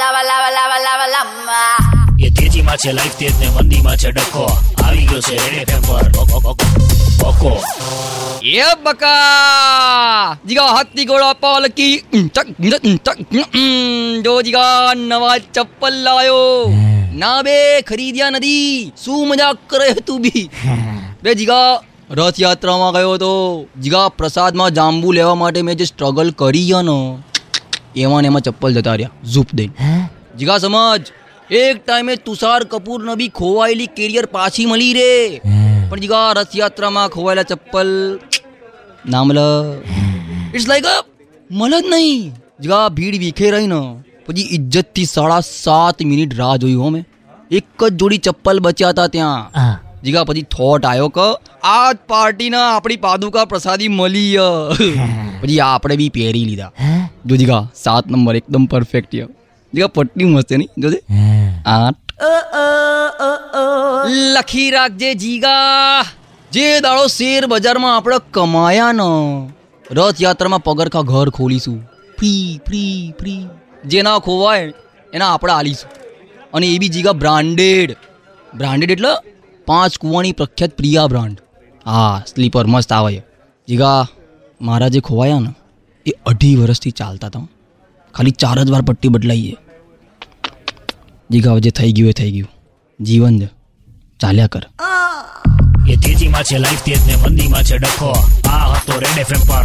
[0.00, 1.60] lava, લાવા લાવા લાવા lava.
[2.20, 4.44] એ તેજીમાં છે લાઈફ તેજ ને મંદીમાં છે ડખો.
[4.84, 6.04] આવી ગયો છે રેડ એફએમ પર.
[7.28, 7.62] ઓકો
[8.42, 10.38] એ બકા!
[10.48, 11.96] જીગા હાથી ઘોડા પાલકી.
[14.22, 16.72] જો જીગા નવા ચપ્પલ લાયો.
[17.14, 18.92] ના બે ખરીદ્યા નથી.
[19.04, 20.50] શું મજાક કરે તું બી?
[21.22, 21.80] બે જીગા
[22.10, 23.32] રથયાત્રામાં ગયો તો
[23.80, 27.18] જીગા પ્રસાદમાં જાંબુ લેવા માટે મેં જે સ્ટ્રગલ કરી ને
[27.96, 29.10] એમાં ને એમાં ચપ્પલ જતા રહ્યા.
[29.32, 29.70] ઝૂપ દઈ
[30.38, 31.02] જીગા સમજ
[31.50, 35.40] એક ટાઈમે તુષાર કપૂર ને બી ખોવાયેલી કેરિયર પાછી મળી રે.
[35.90, 37.90] પણ જીગા રથયાત્રામાં ખોવાયેલા ચપ્પલ
[39.08, 39.46] ના મળે
[40.54, 40.86] ઇટ્સ લાઈક
[41.50, 42.32] મળે જ નહીં.
[42.62, 43.82] જીગા ભીડ વિખે રહી ને
[44.26, 47.04] પછી ઇજ્જતથી સાડા સાત મિનિટ રાહ જોઈ હો મેં.
[47.50, 49.40] એક જ જોડી ચપ્પલ બચ્યા હતા ત્યાં.
[50.04, 51.26] જીગા પછી થોટ આવ્યો કે
[51.68, 54.36] આ પાર્ટીના આપણી પાદુકા પ્રસાદી મળી
[55.42, 56.72] પછી આપણે બી પહેરી લીધા.
[57.26, 59.28] જો જીગા સાત નંબર એકદમ પરફેક્ટ યો
[59.74, 60.68] જીગા પટ્ટી મસ્ત નહીં?
[60.78, 61.00] જોજે
[61.66, 61.96] આઠ.
[64.34, 66.04] લખી રાખજે જીગા.
[66.52, 69.00] જે દાડો શેર બજારમાં આપણે કમાયા ન.
[69.90, 71.78] રથયાત્રામાં પગરખા ઘર ખોલીશું.
[72.18, 73.46] Free free free.
[73.84, 74.72] જેના ખોવાય
[75.12, 75.90] એના આપણે આલીશું.
[76.54, 77.96] અને એ બી જીગા બ્રાન્ડેડ
[78.54, 79.08] બ્રાન્ડેડ એટલે
[79.66, 81.38] પાંચ કુવાની પ્રખ્યાત પ્રિયા બ્રાન્ડ
[81.86, 83.22] હા સ્લીપર મસ્ત આવે.
[83.68, 84.06] જીગા
[84.60, 85.54] મારા જે ખોવાયા ને
[86.06, 87.48] એ અઢી વર્ષથી ચાલતા હતા.
[88.14, 89.56] ખાલી ચાર જ વાર પટ્ટી બદલાઈ
[91.30, 92.48] જીગાવ જે થઈ ગયું એ થઈ ગયું.
[93.00, 93.48] જીવન જ.
[94.20, 94.62] ચાલ્યા કર.
[95.88, 98.10] એ તેજીમાં છે લાઈફ તેજ ને મંદીમાં છે, ડખો.
[98.48, 99.64] આ હતો રેડ એફએમ પર.